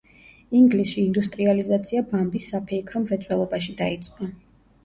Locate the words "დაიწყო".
3.83-4.31